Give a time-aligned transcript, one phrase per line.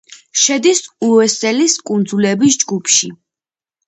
[0.43, 3.11] შედის უესელის კუნძულების ჯგუფში.